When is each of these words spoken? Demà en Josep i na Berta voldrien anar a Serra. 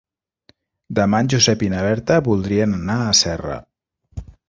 Demà 0.99 1.19
en 1.27 1.29
Josep 1.35 1.67
i 1.69 1.71
na 1.75 1.85
Berta 1.89 2.19
voldrien 2.31 2.77
anar 2.81 2.99
a 3.07 3.17
Serra. 3.25 3.63